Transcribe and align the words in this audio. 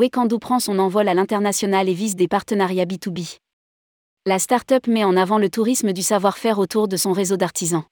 Wekandou 0.00 0.38
prend 0.38 0.60
son 0.60 0.78
envol 0.78 1.08
à 1.08 1.12
l'international 1.12 1.86
et 1.86 1.92
vise 1.92 2.16
des 2.16 2.26
partenariats 2.26 2.86
B2B. 2.86 3.36
La 4.24 4.38
start-up 4.38 4.86
met 4.86 5.04
en 5.04 5.14
avant 5.14 5.36
le 5.36 5.50
tourisme 5.50 5.92
du 5.92 6.00
savoir-faire 6.00 6.58
autour 6.58 6.88
de 6.88 6.96
son 6.96 7.12
réseau 7.12 7.36
d'artisans. 7.36 7.84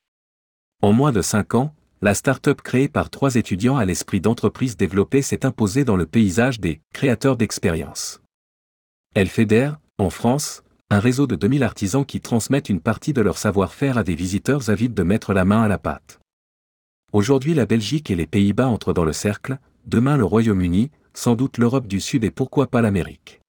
En 0.81 0.95
moins 0.95 1.13
de 1.13 1.21
5 1.21 1.55
ans, 1.55 1.75
la 2.01 2.15
start-up 2.15 2.63
créée 2.63 2.89
par 2.89 3.11
trois 3.11 3.35
étudiants 3.35 3.77
à 3.77 3.85
l'esprit 3.85 4.23
d'entreprise 4.23 4.79
développée 4.79 5.21
s'est 5.21 5.45
imposée 5.45 5.85
dans 5.85 5.97
le 5.97 6.07
paysage 6.07 6.61
des 6.61 6.81
créateurs 6.95 7.37
d'expérience. 7.37 8.23
Elle 9.15 9.29
fédère, 9.29 9.79
en 9.99 10.09
France, 10.09 10.63
un 10.89 11.01
réseau 11.01 11.27
de 11.27 11.37
2000 11.37 11.63
artisans 11.63 12.07
qui 12.07 12.23
transmettent 12.23 12.71
une 12.71 12.81
partie 12.81 13.13
de 13.13 13.21
leur 13.21 13.37
savoir-faire 13.37 13.99
à 13.99 14.03
des 14.03 14.15
visiteurs 14.15 14.71
avides 14.71 14.95
de 14.95 15.03
mettre 15.03 15.35
la 15.35 15.45
main 15.45 15.61
à 15.61 15.69
la 15.69 15.77
pâte. 15.77 16.21
Aujourd'hui 17.13 17.53
la 17.53 17.67
Belgique 17.67 18.11
et 18.11 18.17
les 18.17 18.27
Pays-Bas 18.27 18.69
entrent 18.69 18.95
dans 18.95 19.05
le 19.05 19.13
cercle, 19.13 19.59
demain 19.85 20.17
le 20.17 20.25
Royaume-Uni, 20.25 20.91
sans 21.19 21.35
doute 21.35 21.59
l'Europe 21.59 21.89
du 21.89 22.01
Sud 22.01 22.23
et 22.23 22.31
pourquoi 22.31 22.69
pas 22.69 22.81
l'Amérique. 22.81 23.41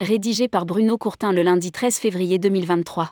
Rédigé 0.00 0.46
par 0.46 0.66
Bruno 0.66 0.96
Courtin 0.96 1.32
le 1.32 1.42
lundi 1.42 1.72
13 1.72 1.96
février 1.96 2.38
2023. 2.38 3.10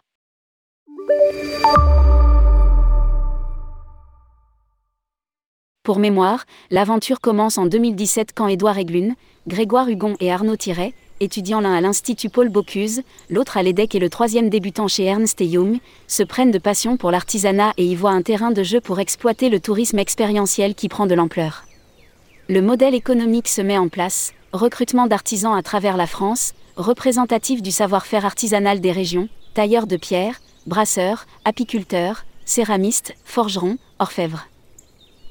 Pour 5.82 5.98
mémoire, 5.98 6.44
l'aventure 6.70 7.20
commence 7.20 7.58
en 7.58 7.66
2017 7.66 8.28
quand 8.32 8.46
Édouard 8.46 8.78
Eglune, 8.78 9.16
Grégoire 9.48 9.88
Hugon 9.88 10.14
et 10.20 10.30
Arnaud 10.30 10.56
Thierret, 10.56 10.94
étudiant 11.18 11.60
l'un 11.60 11.74
à 11.74 11.80
l'Institut 11.80 12.30
Paul 12.30 12.50
Bocuse, 12.50 13.02
l'autre 13.28 13.56
à 13.56 13.64
l'EDEC 13.64 13.96
et 13.96 13.98
le 13.98 14.08
troisième 14.08 14.50
débutant 14.50 14.86
chez 14.86 15.04
Ernst 15.04 15.40
Young, 15.40 15.78
se 16.06 16.22
prennent 16.22 16.52
de 16.52 16.58
passion 16.58 16.96
pour 16.96 17.10
l'artisanat 17.10 17.72
et 17.76 17.84
y 17.84 17.96
voient 17.96 18.12
un 18.12 18.22
terrain 18.22 18.52
de 18.52 18.62
jeu 18.62 18.80
pour 18.80 19.00
exploiter 19.00 19.48
le 19.48 19.58
tourisme 19.58 19.98
expérientiel 19.98 20.76
qui 20.76 20.88
prend 20.88 21.06
de 21.06 21.14
l'ampleur. 21.14 21.64
Le 22.46 22.60
modèle 22.60 22.94
économique 22.94 23.48
se 23.48 23.62
met 23.62 23.78
en 23.78 23.88
place, 23.88 24.34
recrutement 24.52 25.06
d'artisans 25.06 25.56
à 25.56 25.62
travers 25.62 25.96
la 25.96 26.06
France, 26.06 26.52
représentatif 26.76 27.62
du 27.62 27.70
savoir-faire 27.70 28.26
artisanal 28.26 28.82
des 28.82 28.92
régions, 28.92 29.30
tailleurs 29.54 29.86
de 29.86 29.96
pierre, 29.96 30.42
brasseurs, 30.66 31.24
apiculteurs, 31.46 32.26
céramistes, 32.44 33.14
forgerons, 33.24 33.78
orfèvres. 33.98 34.46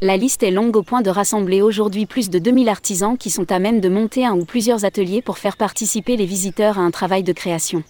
La 0.02 0.17
liste 0.17 0.41
est 0.41 0.50
longue 0.50 0.75
au 0.75 0.81
point 0.81 1.03
de 1.03 1.11
rassembler 1.11 1.61
aujourd'hui 1.61 2.08
plus 2.08 2.31
de 2.31 2.39
2000 2.39 2.67
artisans 2.67 3.16
qui 3.16 3.30
sont 3.30 3.52
à 3.52 3.59
même 3.59 3.80
de 3.80 3.89
monter 3.89 4.25
un 4.25 4.34
ou 4.34 4.44
plusieurs 4.44 4.84
ateliers 4.84 5.22
pour 5.22 5.38
faire 5.38 5.56
participer 5.56 6.17
les 6.17 6.25
visiteurs 6.25 6.80
à 6.80 6.81
un 6.81 6.89
travail 6.89 7.22
de 7.22 7.31
création. 7.31 7.84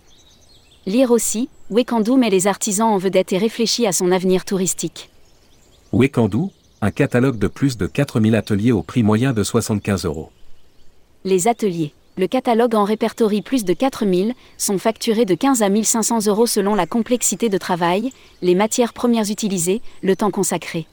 Lire 0.85 1.11
aussi, 1.11 1.47
Wekandou 1.69 2.17
met 2.17 2.29
les 2.29 2.45
artisans 2.45 2.89
en 2.89 2.97
vedette 2.97 3.31
et 3.31 3.37
réfléchit 3.37 3.87
à 3.87 3.93
son 3.93 4.11
avenir 4.11 4.43
touristique. 4.43 5.09
Wekandou, 5.93 6.51
un 6.83 6.91
catalogue 6.91 7.37
de 7.37 7.47
plus 7.47 7.77
de 7.77 7.87
4000 7.87 8.35
ateliers 8.35 8.73
au 8.73 8.83
prix 8.83 9.03
moyen 9.03 9.31
de 9.31 9.41
75 9.41 10.03
euros. 10.03 10.31
Les 11.23 11.47
ateliers. 11.47 11.93
Le 12.17 12.27
catalogue 12.27 12.75
en 12.75 12.83
répertorie 12.83 13.41
plus 13.41 13.63
de 13.63 13.71
4000, 13.71 14.33
sont 14.57 14.77
facturés 14.77 15.23
de 15.23 15.33
15 15.33 15.63
à 15.63 15.69
1500 15.69 16.27
euros 16.27 16.45
selon 16.45 16.75
la 16.75 16.85
complexité 16.85 17.47
de 17.47 17.57
travail, 17.57 18.11
les 18.41 18.53
matières 18.53 18.91
premières 18.91 19.31
utilisées, 19.31 19.81
le 20.01 20.17
temps 20.17 20.29
consacré. 20.29 20.85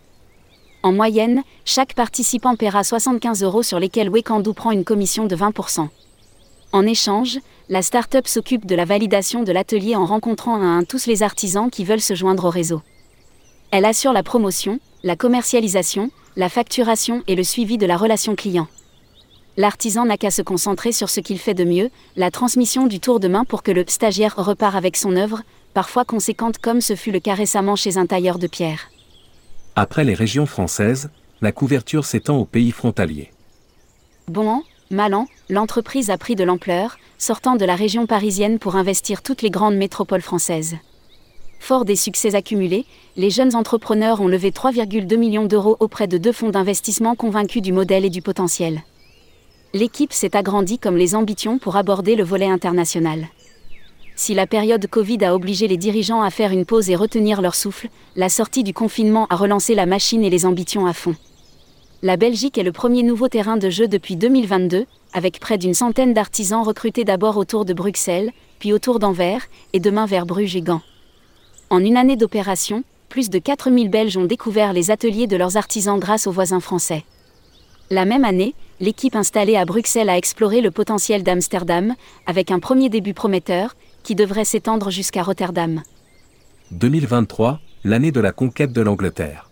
En 0.85 0.93
moyenne, 0.93 1.43
chaque 1.65 1.95
participant 1.95 2.55
paiera 2.55 2.85
75 2.85 3.43
euros 3.43 3.65
sur 3.65 3.81
lesquels 3.81 4.11
Wekandou 4.11 4.55
prend 4.55 4.71
une 4.71 4.85
commission 4.85 5.27
de 5.27 5.35
20%. 5.35 5.89
En 6.73 6.87
échange, 6.87 7.41
la 7.69 7.83
start-up 7.83 8.29
s'occupe 8.29 8.65
de 8.65 8.77
la 8.77 8.85
validation 8.85 9.43
de 9.43 9.51
l'atelier 9.51 9.97
en 9.97 10.07
rencontrant 10.07 10.63
à 10.63 10.67
un 10.67 10.85
tous 10.85 11.07
les 11.07 11.25
artisans 11.25 11.69
qui 11.69 11.85
veulent 11.85 12.01
se 12.01 12.15
joindre 12.15 12.45
au 12.45 12.51
réseau. 12.51 12.81
Elle 13.73 13.85
assure 13.85 14.13
la 14.13 14.25
promotion, 14.25 14.81
la 15.05 15.15
commercialisation, 15.15 16.11
la 16.35 16.49
facturation 16.49 17.23
et 17.29 17.37
le 17.37 17.45
suivi 17.45 17.79
de 17.79 17.87
la 17.87 17.97
relation 17.97 18.35
client. 18.35 18.67
L'artisan 19.57 20.07
n'a 20.07 20.17
qu'à 20.17 20.33
se 20.33 20.43
concentrer 20.43 20.91
sur 20.91 21.09
ce 21.09 21.21
qu'il 21.21 21.39
fait 21.39 21.55
de 21.55 21.63
mieux, 21.63 21.91
la 22.17 22.33
transmission 22.33 22.89
du 22.89 22.99
tour 22.99 23.21
de 23.21 23.29
main 23.29 23.45
pour 23.45 23.63
que 23.63 23.71
le 23.71 23.85
stagiaire 23.87 24.35
repart 24.37 24.75
avec 24.75 24.97
son 24.97 25.15
œuvre, 25.15 25.43
parfois 25.73 26.05
conséquente 26.05 26.59
comme 26.59 26.81
ce 26.81 26.97
fut 26.97 27.13
le 27.13 27.21
cas 27.21 27.35
récemment 27.35 27.77
chez 27.77 27.97
un 27.97 28.07
tailleur 28.07 28.41
de 28.41 28.49
pierre. 28.49 28.91
Après 29.77 30.03
les 30.03 30.15
régions 30.15 30.47
françaises, 30.47 31.11
la 31.41 31.53
couverture 31.53 32.05
s'étend 32.05 32.39
aux 32.39 32.45
pays 32.47 32.73
frontaliers. 32.73 33.31
Bon 34.27 34.49
an, 34.49 34.63
mal 34.91 35.15
an, 35.15 35.27
l'entreprise 35.49 36.11
a 36.11 36.19
pris 36.19 36.35
de 36.35 36.43
l'ampleur, 36.43 36.99
sortant 37.19 37.55
de 37.55 37.65
la 37.65 37.77
région 37.77 38.07
parisienne 38.07 38.59
pour 38.59 38.75
investir 38.75 39.23
toutes 39.23 39.43
les 39.43 39.51
grandes 39.51 39.77
métropoles 39.77 40.23
françaises. 40.23 40.77
Fort 41.61 41.85
des 41.85 41.95
succès 41.95 42.35
accumulés, 42.35 42.87
les 43.17 43.31
jeunes 43.31 43.55
entrepreneurs 43.55 44.21
ont 44.21 44.27
levé 44.27 44.51
3,2 44.51 45.17
millions 45.17 45.45
d'euros 45.45 45.77
auprès 45.79 46.09
de 46.09 46.19
deux 46.19 46.33
fonds 46.33 46.49
d'investissement 46.49 47.15
convaincus 47.15 47.63
du 47.63 47.73
modèle 47.73 48.05
et 48.05 48.11
du 48.11 48.23
potentiel. 48.23 48.83
L'équipe 49.73 50.13
s'est 50.13 50.35
agrandie 50.35 50.79
comme 50.79 50.97
les 50.97 51.15
ambitions 51.15 51.59
pour 51.59 51.77
aborder 51.77 52.17
le 52.17 52.25
volet 52.25 52.49
international. 52.49 53.29
Si 54.17 54.35
la 54.35 54.47
période 54.47 54.85
Covid 54.89 55.23
a 55.25 55.35
obligé 55.35 55.69
les 55.69 55.77
dirigeants 55.77 56.23
à 56.23 56.31
faire 56.31 56.51
une 56.51 56.65
pause 56.65 56.91
et 56.91 56.97
retenir 56.97 57.41
leur 57.41 57.55
souffle, 57.55 57.89
la 58.17 58.31
sortie 58.31 58.65
du 58.65 58.73
confinement 58.73 59.27
a 59.29 59.37
relancé 59.37 59.75
la 59.75 59.87
machine 59.87 60.25
et 60.25 60.31
les 60.31 60.47
ambitions 60.47 60.87
à 60.87 60.93
fond. 60.93 61.15
La 62.03 62.17
Belgique 62.17 62.57
est 62.57 62.65
le 62.65 62.73
premier 62.73 63.03
nouveau 63.03 63.29
terrain 63.29 63.59
de 63.59 63.69
jeu 63.69 63.87
depuis 63.87 64.17
2022, 64.17 64.87
avec 65.13 65.39
près 65.39 65.59
d'une 65.59 65.75
centaine 65.75 66.15
d'artisans 66.15 66.65
recrutés 66.65 67.05
d'abord 67.05 67.37
autour 67.37 67.67
de 67.67 67.75
Bruxelles, 67.75 68.33
puis 68.59 68.73
autour 68.73 68.99
d'Anvers, 68.99 69.47
et 69.75 69.79
demain 69.79 70.07
vers 70.07 70.27
Bruges 70.27 70.57
et 70.57 70.63
Gand. 70.63 70.81
En 71.73 71.85
une 71.85 71.97
année 71.97 72.17
d'opération, 72.17 72.83
plus 73.09 73.31
de 73.31 73.39
4000 73.39 73.91
Belges 73.91 74.17
ont 74.17 74.25
découvert 74.25 74.73
les 74.73 74.91
ateliers 74.91 75.29
de 75.29 75.37
leurs 75.37 75.57
artisans 75.57 76.01
grâce 76.01 76.27
aux 76.27 76.33
voisins 76.33 76.59
français. 76.59 77.05
La 77.91 78.05
même 78.05 78.25
année, 78.25 78.55
l'équipe 78.81 79.15
installée 79.15 79.55
à 79.55 79.65
Bruxelles 79.65 80.09
a 80.09 80.17
exploré 80.17 80.63
le 80.63 80.73
potentiel 80.73 81.23
d'Amsterdam, 81.23 81.95
avec 82.27 82.51
un 82.51 82.59
premier 82.59 82.89
début 82.89 83.15
prometteur, 83.15 83.77
qui 84.03 84.17
devrait 84.17 84.45
s'étendre 84.45 84.91
jusqu'à 84.91 85.23
Rotterdam. 85.23 85.83
2023, 86.73 87.61
l'année 87.85 88.11
de 88.11 88.21
la 88.21 88.33
conquête 88.33 88.73
de 88.73 88.81
l'Angleterre. 88.81 89.49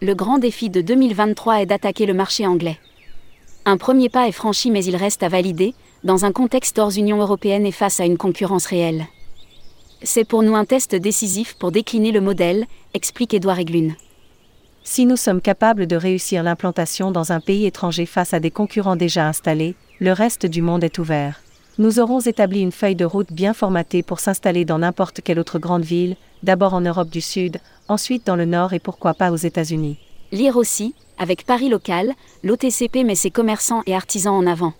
Le 0.00 0.14
grand 0.14 0.38
défi 0.38 0.70
de 0.70 0.80
2023 0.80 1.60
est 1.60 1.66
d'attaquer 1.66 2.06
le 2.06 2.14
marché 2.14 2.46
anglais. 2.46 2.78
Un 3.66 3.76
premier 3.76 4.08
pas 4.08 4.28
est 4.28 4.32
franchi 4.32 4.70
mais 4.70 4.82
il 4.82 4.96
reste 4.96 5.22
à 5.22 5.28
valider, 5.28 5.74
dans 6.04 6.24
un 6.24 6.32
contexte 6.32 6.78
hors 6.78 6.96
Union 6.96 7.20
européenne 7.20 7.66
et 7.66 7.72
face 7.72 8.00
à 8.00 8.06
une 8.06 8.16
concurrence 8.16 8.64
réelle. 8.64 9.08
C'est 10.02 10.24
pour 10.24 10.42
nous 10.42 10.54
un 10.54 10.64
test 10.64 10.94
décisif 10.94 11.54
pour 11.58 11.72
décliner 11.72 12.12
le 12.12 12.20
modèle, 12.20 12.66
explique 12.94 13.34
Édouard 13.34 13.58
Eglune. 13.58 13.96
Si 14.84 15.06
nous 15.06 15.16
sommes 15.16 15.40
capables 15.40 15.86
de 15.86 15.96
réussir 15.96 16.42
l'implantation 16.42 17.10
dans 17.10 17.32
un 17.32 17.40
pays 17.40 17.66
étranger 17.66 18.06
face 18.06 18.32
à 18.32 18.40
des 18.40 18.50
concurrents 18.50 18.96
déjà 18.96 19.26
installés, 19.26 19.74
le 19.98 20.12
reste 20.12 20.46
du 20.46 20.62
monde 20.62 20.84
est 20.84 20.98
ouvert 20.98 21.40
nous 21.78 22.00
aurons 22.00 22.18
établi 22.18 22.60
une 22.60 22.72
feuille 22.72 22.96
de 22.96 23.04
route 23.04 23.32
bien 23.32 23.54
formatée 23.54 24.02
pour 24.02 24.18
s'installer 24.18 24.64
dans 24.64 24.80
n'importe 24.80 25.20
quelle 25.22 25.38
autre 25.38 25.60
grande 25.60 25.84
ville, 25.84 26.16
d'abord 26.42 26.74
en 26.74 26.80
Europe 26.80 27.08
du 27.08 27.20
Sud, 27.20 27.58
ensuite 27.86 28.26
dans 28.26 28.34
le 28.34 28.46
Nord 28.46 28.72
et 28.72 28.80
pourquoi 28.80 29.14
pas 29.14 29.30
aux 29.30 29.36
États-Unis. 29.36 29.96
Lire 30.32 30.56
aussi, 30.56 30.94
avec 31.18 31.46
Paris 31.46 31.68
Local, 31.68 32.14
l'OTCP 32.42 33.04
met 33.04 33.14
ses 33.14 33.30
commerçants 33.30 33.82
et 33.86 33.94
artisans 33.94 34.34
en 34.34 34.46
avant. 34.46 34.74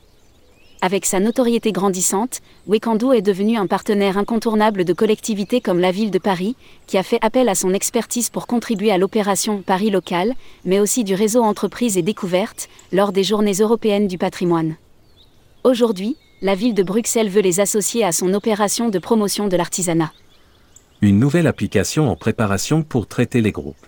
Avec 0.81 1.07
sa 1.07 1.19
notoriété 1.19 1.73
grandissante, 1.73 2.41
Wekandou 2.69 3.13
est 3.13 3.23
devenu 3.23 3.57
un 3.57 3.67
partenaire 3.67 4.17
incontournable 4.17 4.85
de 4.85 4.93
collectivités 4.93 5.61
comme 5.61 5.81
la 5.81 5.91
ville 5.91 6.13
de 6.13 6.21
Paris, 6.21 6.55
qui 6.87 6.97
a 6.97 7.03
fait 7.03 7.19
appel 7.21 7.49
à 7.49 7.57
son 7.57 7.75
expertise 7.75 8.31
pour 8.31 8.47
contribuer 8.47 8.93
à 8.93 8.99
l'opération 8.99 9.61
Paris 9.61 9.91
Local, 9.91 10.35
mais 10.65 10.79
aussi 10.79 11.03
du 11.03 11.15
réseau 11.15 11.43
Entreprises 11.43 11.99
et 11.99 12.03
Découvertes, 12.03 12.69
lors 12.93 13.11
des 13.11 13.25
Journées 13.25 13.55
européennes 13.55 14.07
du 14.07 14.19
patrimoine. 14.19 14.77
Aujourd'hui, 15.65 16.17
la 16.43 16.55
ville 16.55 16.75
de 16.75 16.85
Bruxelles 16.85 17.29
veut 17.29 17.41
les 17.41 17.59
associer 17.59 18.05
à 18.05 18.13
son 18.13 18.33
opération 18.33 18.89
de 18.89 19.01
promotion 19.01 19.49
de 19.49 19.57
l'artisanat. 19.57 20.13
Une 21.01 21.19
nouvelle 21.19 21.49
application 21.49 22.09
en 22.09 22.15
préparation 22.15 22.85
pour 22.85 23.09
traiter 23.09 23.41
les 23.41 23.51
groupes. 23.51 23.88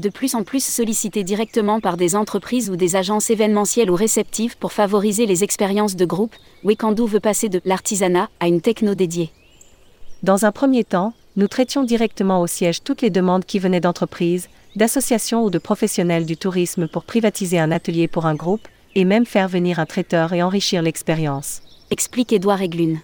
De 0.00 0.08
plus 0.08 0.34
en 0.34 0.44
plus 0.44 0.64
sollicité 0.64 1.24
directement 1.24 1.78
par 1.78 1.98
des 1.98 2.16
entreprises 2.16 2.70
ou 2.70 2.76
des 2.76 2.96
agences 2.96 3.28
événementielles 3.28 3.90
ou 3.90 3.94
réceptives 3.94 4.56
pour 4.56 4.72
favoriser 4.72 5.26
les 5.26 5.44
expériences 5.44 5.94
de 5.94 6.06
groupe, 6.06 6.34
Wekandou 6.64 7.06
veut 7.06 7.20
passer 7.20 7.50
de 7.50 7.60
l'artisanat 7.66 8.30
à 8.40 8.48
une 8.48 8.62
techno 8.62 8.94
dédiée. 8.94 9.30
Dans 10.22 10.46
un 10.46 10.52
premier 10.52 10.84
temps, 10.84 11.12
nous 11.36 11.48
traitions 11.48 11.84
directement 11.84 12.40
au 12.40 12.46
siège 12.46 12.82
toutes 12.82 13.02
les 13.02 13.10
demandes 13.10 13.44
qui 13.44 13.58
venaient 13.58 13.82
d'entreprises, 13.82 14.48
d'associations 14.74 15.44
ou 15.44 15.50
de 15.50 15.58
professionnels 15.58 16.24
du 16.24 16.38
tourisme 16.38 16.88
pour 16.88 17.04
privatiser 17.04 17.58
un 17.58 17.70
atelier 17.70 18.08
pour 18.08 18.24
un 18.24 18.34
groupe, 18.34 18.68
et 18.94 19.04
même 19.04 19.26
faire 19.26 19.48
venir 19.48 19.80
un 19.80 19.86
traiteur 19.86 20.32
et 20.32 20.42
enrichir 20.42 20.80
l'expérience. 20.80 21.60
Explique 21.90 22.32
Édouard 22.32 22.62
Eglune. 22.62 23.00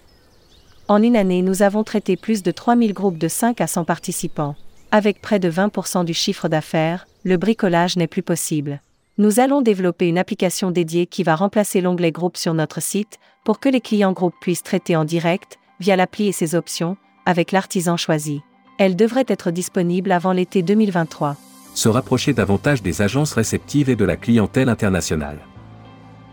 En 0.87 1.03
une 1.03 1.15
année, 1.15 1.43
nous 1.43 1.61
avons 1.61 1.83
traité 1.83 2.17
plus 2.17 2.41
de 2.41 2.49
3000 2.49 2.93
groupes 2.93 3.19
de 3.19 3.27
5 3.27 3.61
à 3.61 3.67
100 3.67 3.83
participants. 3.83 4.55
Avec 4.91 5.21
près 5.21 5.39
de 5.39 5.51
20% 5.51 6.05
du 6.05 6.13
chiffre 6.13 6.47
d'affaires, 6.47 7.07
le 7.25 7.35
bricolage 7.35 7.97
n'est 7.97 8.07
plus 8.07 8.23
possible. 8.23 8.81
Nous 9.17 9.39
allons 9.39 9.61
développer 9.61 10.07
une 10.07 10.17
application 10.17 10.71
dédiée 10.71 11.07
qui 11.07 11.23
va 11.23 11.35
remplacer 11.35 11.81
l'onglet 11.81 12.11
groupe 12.11 12.37
sur 12.37 12.53
notre 12.53 12.81
site 12.81 13.19
pour 13.43 13.59
que 13.59 13.67
les 13.67 13.81
clients 13.81 14.13
groupes 14.13 14.35
puissent 14.39 14.63
traiter 14.63 14.95
en 14.95 15.03
direct, 15.03 15.57
via 15.79 15.95
l'appli 15.95 16.27
et 16.27 16.31
ses 16.31 16.55
options, 16.55 16.95
avec 17.25 17.51
l'artisan 17.51 17.97
choisi. 17.97 18.41
Elle 18.79 18.95
devrait 18.95 19.25
être 19.27 19.51
disponible 19.51 20.11
avant 20.11 20.31
l'été 20.31 20.61
2023. 20.61 21.35
Se 21.73 21.89
rapprocher 21.89 22.33
davantage 22.33 22.81
des 22.81 23.01
agences 23.01 23.33
réceptives 23.33 23.89
et 23.89 23.95
de 23.95 24.05
la 24.05 24.15
clientèle 24.15 24.69
internationale. 24.69 25.39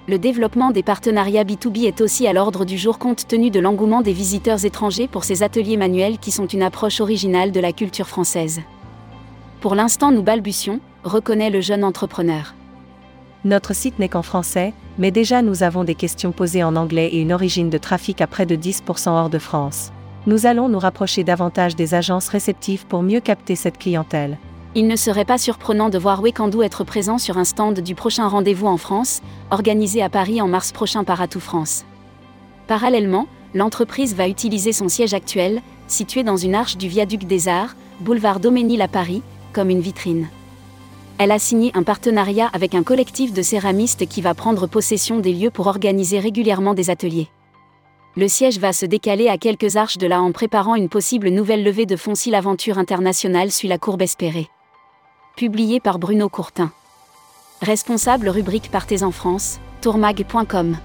Le 0.07 0.19
développement 0.19 0.71
des 0.71 0.83
partenariats 0.83 1.45
B2B 1.45 1.87
est 1.87 2.03
aussi 2.03 2.27
à 2.27 2.35
l'ordre 2.35 2.67
du 2.67 2.77
jour 2.77 2.99
compte 2.99 3.27
tenu 3.27 3.51
de 3.51 3.59
l'engouement 3.59 4.03
des 4.03 4.13
visiteurs 4.13 4.65
étrangers 4.67 5.09
pour 5.09 5.25
ces 5.25 5.43
ateliers 5.43 5.79
manuels 5.79 6.19
qui 6.19 6.31
sont 6.31 6.47
une 6.47 6.63
approche 6.63 7.01
originale 7.01 7.53
de 7.53 7.61
la 7.61 7.73
culture 7.73 8.07
française. 8.07 8.61
Pour 9.63 9.75
l'instant 9.75 10.13
nous 10.13 10.23
balbutions, 10.23 10.81
reconnaît 11.05 11.49
le 11.49 11.63
jeune 11.63 11.85
entrepreneur. 11.85 12.55
Notre 13.47 13.75
site 13.75 13.99
n'est 13.99 14.11
qu'en 14.11 14.23
français, 14.23 14.75
mais 14.99 15.11
déjà 15.11 15.41
nous 15.41 15.63
avons 15.63 15.85
des 15.85 15.95
questions 15.95 16.33
posées 16.33 16.65
en 16.65 16.77
anglais 16.77 17.09
et 17.09 17.21
une 17.21 17.33
origine 17.33 17.71
de 17.71 17.79
trafic 17.79 18.21
à 18.21 18.27
près 18.27 18.45
de 18.45 18.57
10% 18.57 19.09
hors 19.09 19.31
de 19.31 19.39
France. 19.39 19.91
Nous 20.27 20.45
allons 20.45 20.69
nous 20.69 20.79
rapprocher 20.79 21.25
davantage 21.25 21.77
des 21.77 21.95
agences 21.95 22.29
réceptives 22.29 22.87
pour 22.87 23.03
mieux 23.03 23.21
capter 23.21 23.57
cette 23.57 23.79
clientèle. 23.79 24.39
Il 24.77 24.89
ne 24.89 24.97
serait 24.97 25.25
pas 25.25 25.39
surprenant 25.39 25.89
de 25.89 25.99
voir 25.99 26.21
Wekandou 26.21 26.63
être 26.63 26.85
présent 26.85 27.19
sur 27.19 27.39
un 27.39 27.45
stand 27.45 27.81
du 27.81 27.95
prochain 27.95 28.27
rendez-vous 28.27 28.67
en 28.67 28.77
France, 28.77 29.21
organisé 29.51 30.03
à 30.03 30.09
Paris 30.09 30.41
en 30.41 30.49
mars 30.49 30.73
prochain 30.73 31.05
par 31.05 31.21
Atout 31.21 31.41
France. 31.41 31.85
Parallèlement, 32.67 33.27
l'entreprise 33.55 34.15
va 34.15 34.29
utiliser 34.29 34.73
son 34.73 34.89
siège 34.89 35.15
actuel, 35.15 35.63
situé 35.87 36.25
dans 36.25 36.37
une 36.37 36.55
arche 36.55 36.77
du 36.77 36.89
viaduc 36.89 37.25
des 37.25 37.47
Arts, 37.49 37.77
boulevard 38.01 38.41
Doménil 38.41 38.83
à 38.83 38.89
Paris, 38.89 39.23
comme 39.53 39.71
une 39.71 39.81
vitrine 39.81 40.29
elle 41.19 41.31
a 41.31 41.39
signé 41.39 41.71
un 41.75 41.83
partenariat 41.83 42.51
avec 42.53 42.75
un 42.75 42.83
collectif 42.83 43.33
de 43.33 43.43
céramistes 43.43 44.07
qui 44.07 44.21
va 44.21 44.35
prendre 44.35 44.67
possession 44.67 45.21
des 45.21 45.33
lieux 45.33 45.51
pour 45.51 45.69
organiser 45.69 46.19
régulièrement 46.19 46.75
des 46.75 46.91
ateliers. 46.91 47.29
Le 48.17 48.29
siège 48.29 48.59
va 48.59 48.73
se 48.73 48.87
décaler 48.87 49.29
à 49.29 49.39
quelques 49.39 49.77
arches 49.77 49.99
de 49.99 50.07
là 50.07 50.21
en 50.21 50.33
préparant 50.33 50.75
une 50.75 50.89
possible 50.89 51.29
nouvelle 51.29 51.65
levée 51.65 51.87
de 51.87 51.97
fonds 51.97 52.15
si 52.15 52.31
l'aventure 52.31 52.79
internationale 52.79 53.51
suit 53.51 53.69
la 53.69 53.79
courbe 53.79 54.03
espérée. 54.03 54.49
Publié 55.37 55.81
par 55.81 55.99
Bruno 55.99 56.29
Courtin. 56.29 56.71
Responsable 57.61 58.29
rubrique 58.29 58.71
Partez 58.71 59.03
en 59.03 59.11
France, 59.11 59.59
tourmag.com. 59.81 60.77